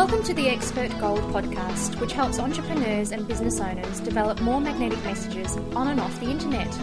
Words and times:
Welcome 0.00 0.22
to 0.22 0.32
the 0.32 0.48
Expert 0.48 0.88
Gold 0.98 1.20
podcast, 1.24 2.00
which 2.00 2.14
helps 2.14 2.38
entrepreneurs 2.38 3.12
and 3.12 3.28
business 3.28 3.60
owners 3.60 4.00
develop 4.00 4.40
more 4.40 4.58
magnetic 4.58 4.98
messages 5.04 5.58
on 5.76 5.88
and 5.88 6.00
off 6.00 6.18
the 6.20 6.30
internet. 6.30 6.74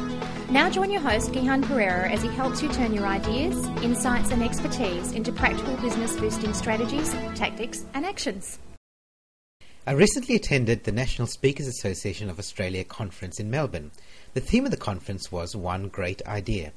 Now 0.51 0.69
join 0.69 0.91
your 0.91 1.01
host, 1.01 1.31
Gihan 1.31 1.63
Perera, 1.63 2.11
as 2.11 2.21
he 2.21 2.29
helps 2.29 2.61
you 2.61 2.71
turn 2.71 2.93
your 2.93 3.07
ideas, 3.07 3.65
insights, 3.81 4.29
and 4.29 4.43
expertise 4.43 5.13
into 5.13 5.31
practical 5.31 5.75
business 5.77 6.15
boosting 6.15 6.53
strategies, 6.53 7.11
tactics, 7.33 7.85
and 7.95 8.05
actions. 8.05 8.59
I 9.87 9.93
recently 9.93 10.35
attended 10.35 10.83
the 10.83 10.91
National 10.91 11.27
Speakers 11.27 11.65
Association 11.65 12.29
of 12.29 12.37
Australia 12.37 12.83
conference 12.83 13.39
in 13.39 13.49
Melbourne. 13.49 13.89
The 14.35 14.41
theme 14.41 14.65
of 14.65 14.71
the 14.71 14.77
conference 14.77 15.31
was 15.31 15.55
One 15.55 15.87
Great 15.87 16.21
Idea. 16.27 16.71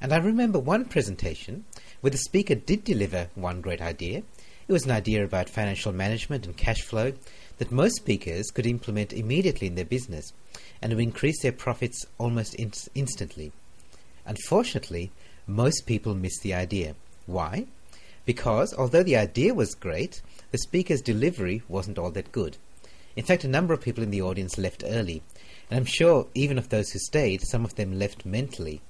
And 0.00 0.12
I 0.12 0.18
remember 0.18 0.60
one 0.60 0.84
presentation 0.84 1.64
where 2.00 2.12
the 2.12 2.18
speaker 2.18 2.54
did 2.54 2.84
deliver 2.84 3.30
one 3.34 3.60
great 3.60 3.82
idea. 3.82 4.22
It 4.66 4.72
was 4.72 4.86
an 4.86 4.92
idea 4.92 5.22
about 5.22 5.50
financial 5.50 5.92
management 5.92 6.46
and 6.46 6.56
cash 6.56 6.80
flow 6.82 7.12
that 7.58 7.70
most 7.70 7.96
speakers 7.96 8.50
could 8.50 8.64
implement 8.64 9.12
immediately 9.12 9.66
in 9.66 9.74
their 9.74 9.84
business 9.84 10.32
and 10.80 10.92
would 10.92 11.02
increase 11.02 11.42
their 11.42 11.52
profits 11.52 12.06
almost 12.16 12.54
in- 12.54 12.72
instantly. 12.94 13.52
Unfortunately, 14.24 15.10
most 15.46 15.86
people 15.86 16.14
missed 16.14 16.42
the 16.42 16.54
idea. 16.54 16.94
Why? 17.26 17.66
Because 18.24 18.72
although 18.72 19.02
the 19.02 19.16
idea 19.16 19.52
was 19.52 19.74
great, 19.74 20.22
the 20.50 20.56
speaker's 20.56 21.02
delivery 21.02 21.62
wasn't 21.68 21.98
all 21.98 22.10
that 22.12 22.32
good. 22.32 22.56
In 23.16 23.24
fact, 23.24 23.44
a 23.44 23.48
number 23.48 23.74
of 23.74 23.82
people 23.82 24.02
in 24.02 24.10
the 24.10 24.22
audience 24.22 24.56
left 24.56 24.82
early, 24.86 25.22
and 25.70 25.78
I'm 25.78 25.84
sure 25.84 26.26
even 26.34 26.56
of 26.56 26.70
those 26.70 26.90
who 26.90 26.98
stayed, 26.98 27.42
some 27.42 27.66
of 27.66 27.74
them 27.74 27.98
left 27.98 28.24
mentally. 28.24 28.80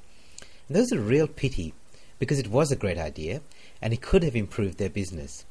And 0.69 0.77
those 0.77 0.93
are 0.93 1.01
a 1.01 1.03
real 1.03 1.27
pity 1.27 1.75
because 2.21 2.39
it 2.39 2.49
was 2.49 2.71
a 2.71 2.77
great 2.77 2.97
idea 2.97 3.43
and 3.83 3.93
it 3.93 4.01
could 4.01 4.23
have 4.23 4.37
improved 4.37 4.79
their 4.79 4.89
business. 4.89 5.45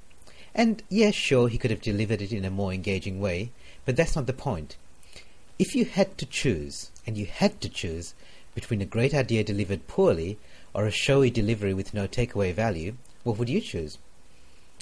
And 0.55 0.83
yes, 0.89 1.15
sure, 1.15 1.47
he 1.47 1.57
could 1.57 1.71
have 1.71 1.81
delivered 1.81 2.21
it 2.21 2.31
in 2.31 2.45
a 2.45 2.51
more 2.51 2.71
engaging 2.71 3.19
way, 3.19 3.51
but 3.85 3.95
that's 3.95 4.15
not 4.15 4.27
the 4.27 4.33
point. 4.33 4.77
If 5.57 5.75
you 5.75 5.85
had 5.85 6.17
to 6.19 6.25
choose, 6.25 6.91
and 7.07 7.17
you 7.17 7.25
had 7.25 7.59
to 7.61 7.69
choose, 7.69 8.13
between 8.53 8.81
a 8.81 8.85
great 8.85 9.13
idea 9.13 9.43
delivered 9.43 9.87
poorly 9.87 10.37
or 10.73 10.85
a 10.85 10.91
showy 10.91 11.31
delivery 11.31 11.73
with 11.73 11.93
no 11.93 12.07
takeaway 12.07 12.53
value, 12.53 12.95
what 13.23 13.37
would 13.39 13.49
you 13.49 13.61
choose? 13.61 13.97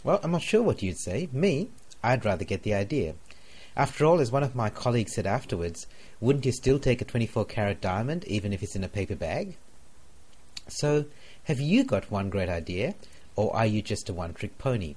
Well, 0.04 0.20
I'm 0.24 0.32
not 0.32 0.42
sure 0.42 0.62
what 0.62 0.82
you'd 0.82 0.98
say. 0.98 1.30
Me, 1.32 1.70
I'd 2.04 2.26
rather 2.26 2.44
get 2.44 2.64
the 2.64 2.74
idea. 2.74 3.16
After 3.76 4.06
all, 4.06 4.20
as 4.20 4.32
one 4.32 4.44
of 4.44 4.56
my 4.56 4.70
colleagues 4.70 5.14
said 5.14 5.26
afterwards, 5.26 5.88
wouldn't 6.20 6.46
you 6.46 6.52
still 6.52 6.80
take 6.80 7.02
a 7.02 7.06
24 7.06 7.46
carat 7.46 7.80
diamond 7.80 8.26
even 8.26 8.52
if 8.52 8.62
it's 8.62 8.76
in 8.76 8.84
a 8.84 8.90
paper 8.90 9.16
bag? 9.16 9.56
So, 10.68 11.06
have 11.46 11.60
you 11.62 11.84
got 11.84 12.12
one 12.12 12.30
great 12.30 12.50
idea, 12.50 12.96
or 13.36 13.56
are 13.56 13.66
you 13.66 13.82
just 13.82 14.10
a 14.10 14.14
one 14.14 14.34
trick 14.34 14.58
pony? 14.58 14.96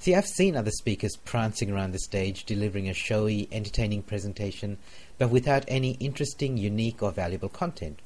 See, 0.00 0.14
I've 0.14 0.26
seen 0.26 0.54
other 0.54 0.70
speakers 0.70 1.16
prancing 1.16 1.72
around 1.72 1.90
the 1.90 1.98
stage 1.98 2.44
delivering 2.44 2.88
a 2.88 2.94
showy, 2.94 3.48
entertaining 3.50 4.02
presentation, 4.02 4.78
but 5.18 5.30
without 5.30 5.64
any 5.66 5.92
interesting, 5.94 6.56
unique, 6.56 7.02
or 7.02 7.10
valuable 7.10 7.48
content. 7.48 7.98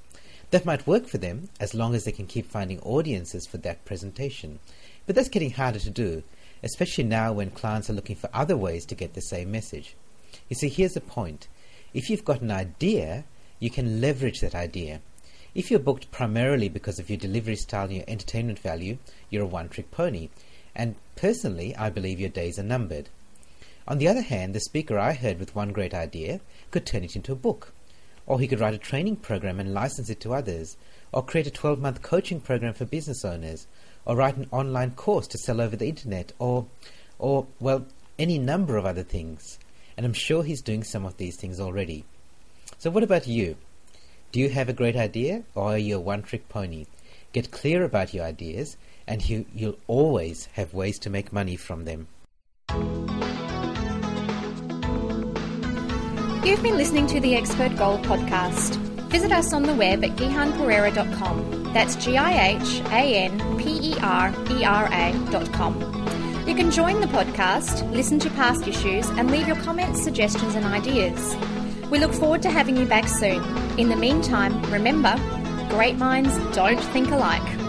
That 0.52 0.64
might 0.64 0.86
work 0.86 1.06
for 1.06 1.18
them 1.18 1.50
as 1.60 1.74
long 1.74 1.94
as 1.94 2.04
they 2.04 2.12
can 2.12 2.26
keep 2.26 2.46
finding 2.46 2.80
audiences 2.80 3.46
for 3.46 3.58
that 3.58 3.84
presentation. 3.84 4.58
But 5.04 5.16
that's 5.16 5.28
getting 5.28 5.50
harder 5.50 5.80
to 5.80 5.90
do, 5.90 6.22
especially 6.62 7.04
now 7.04 7.34
when 7.34 7.50
clients 7.50 7.90
are 7.90 7.94
looking 7.94 8.16
for 8.16 8.30
other 8.32 8.56
ways 8.56 8.86
to 8.86 8.94
get 8.94 9.12
the 9.12 9.20
same 9.20 9.50
message. 9.50 9.94
You 10.48 10.56
see, 10.56 10.70
here's 10.70 10.94
the 10.94 11.00
point 11.02 11.46
if 11.92 12.08
you've 12.08 12.24
got 12.24 12.40
an 12.40 12.50
idea, 12.50 13.24
you 13.58 13.68
can 13.68 14.00
leverage 14.00 14.40
that 14.40 14.54
idea. 14.54 15.02
If 15.54 15.70
you're 15.70 15.78
booked 15.78 16.10
primarily 16.10 16.70
because 16.70 16.98
of 16.98 17.10
your 17.10 17.18
delivery 17.18 17.56
style 17.56 17.84
and 17.84 17.96
your 17.96 18.04
entertainment 18.08 18.58
value, 18.58 18.96
you're 19.28 19.42
a 19.44 19.46
one 19.46 19.68
trick 19.68 19.90
pony. 19.90 20.30
And 20.74 20.96
personally, 21.16 21.76
I 21.76 21.90
believe 21.90 22.20
your 22.20 22.28
days 22.28 22.58
are 22.58 22.64
numbered. 22.64 23.08
On 23.86 23.98
the 23.98 24.08
other 24.08 24.22
hand, 24.22 24.54
the 24.54 24.60
speaker 24.60 24.98
I 24.98 25.12
heard 25.12 25.38
with 25.38 25.54
one 25.54 25.72
great 25.72 25.92
idea 25.92 26.40
could 26.70 26.86
turn 26.86 27.04
it 27.04 27.16
into 27.16 27.33
a 27.33 27.36
book. 27.36 27.72
Or 28.27 28.38
he 28.38 28.46
could 28.46 28.60
write 28.60 28.74
a 28.74 28.78
training 28.78 29.16
program 29.16 29.58
and 29.58 29.74
license 29.74 30.08
it 30.08 30.20
to 30.20 30.34
others. 30.34 30.77
Or 31.12 31.24
create 31.24 31.46
a 31.46 31.50
12 31.50 31.80
month 31.80 32.02
coaching 32.02 32.40
program 32.40 32.74
for 32.74 32.84
business 32.84 33.24
owners. 33.24 33.66
Or 34.05 34.16
write 34.16 34.36
an 34.36 34.48
online 34.50 34.92
course 34.92 35.27
to 35.28 35.38
sell 35.38 35.61
over 35.61 35.77
the 35.77 35.88
internet. 35.88 36.32
Or, 36.38 36.66
or, 37.18 37.46
well, 37.58 37.86
any 38.18 38.38
number 38.38 38.77
of 38.77 38.86
other 38.86 39.02
things. 39.02 39.58
And 39.96 40.06
I'm 40.06 40.12
sure 40.12 40.42
he's 40.42 40.62
doing 40.62 40.84
some 40.84 41.05
of 41.05 41.16
these 41.16 41.36
things 41.36 41.61
already. 41.61 42.05
So, 42.78 42.90
what 42.90 43.02
about 43.02 43.27
you? 43.27 43.56
Do 44.30 44.40
you 44.40 44.48
have 44.48 44.68
a 44.68 44.72
great 44.72 44.96
idea, 44.96 45.42
or 45.55 45.74
are 45.74 45.78
you 45.78 45.96
a 45.96 46.00
one 46.00 46.22
trick 46.22 46.48
pony? 46.48 46.86
Get 47.32 47.50
clear 47.50 47.82
about 47.82 48.12
your 48.12 48.24
ideas, 48.24 48.76
and 49.06 49.26
you, 49.26 49.46
you'll 49.54 49.78
always 49.86 50.46
have 50.52 50.74
ways 50.74 50.98
to 51.00 51.10
make 51.10 51.32
money 51.32 51.56
from 51.56 51.86
them. 51.86 52.08
You've 56.44 56.62
been 56.62 56.76
listening 56.76 57.06
to 57.06 57.20
the 57.20 57.34
Expert 57.34 57.74
Gold 57.76 58.02
podcast. 58.02 58.76
Visit 59.08 59.32
us 59.32 59.52
on 59.54 59.62
the 59.62 59.74
web 59.74 60.04
at 60.04 60.10
gihanperera.com. 60.16 61.72
That's 61.72 61.96
G 61.96 62.18
I 62.18 62.56
H 62.58 62.80
A 62.90 63.24
N 63.24 63.58
P 63.58 63.92
E 63.92 63.96
R 64.02 64.34
E 64.50 64.64
R 64.64 64.88
A.com. 64.92 65.80
You 66.46 66.54
can 66.54 66.70
join 66.70 67.00
the 67.00 67.06
podcast, 67.06 67.90
listen 67.92 68.18
to 68.18 68.30
past 68.30 68.68
issues, 68.68 69.08
and 69.10 69.30
leave 69.30 69.46
your 69.46 69.56
comments, 69.56 70.02
suggestions, 70.02 70.54
and 70.54 70.66
ideas. 70.66 71.34
We 71.88 71.98
look 71.98 72.12
forward 72.12 72.42
to 72.42 72.50
having 72.50 72.76
you 72.76 72.84
back 72.84 73.08
soon. 73.08 73.42
In 73.78 73.88
the 73.88 73.96
meantime, 73.96 74.60
remember 74.70 75.16
great 75.72 75.96
minds 75.96 76.36
don't 76.55 76.78
think 76.92 77.10
alike. 77.10 77.61